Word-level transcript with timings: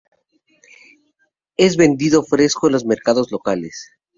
Es 1.57 1.77
vendido 1.77 2.23
fresco 2.23 2.65
en 2.65 2.73
los 2.73 2.85
mercados 2.85 3.31
locales. 3.31 3.91